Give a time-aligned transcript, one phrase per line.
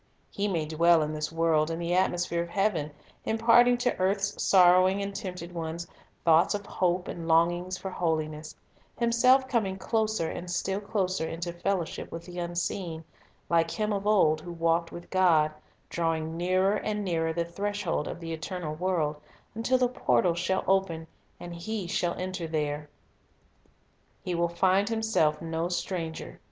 [0.31, 2.89] He may dwell in this world in the atmosphere of heaven,
[3.23, 5.85] imparting to earth's sorrowing and tempted ones
[6.25, 8.55] thoughts of hope and longings for holiness;
[8.97, 13.03] himself coming closer and still closer into fellowship with the Unseen;
[13.47, 15.51] like him of old who walked with God,
[15.87, 19.17] drawing nearer and nearer the threshold of the eternal world,
[19.53, 21.05] until the portals shall open,
[21.39, 22.89] and he shall enter there.
[24.23, 26.39] He will find himself no stranger.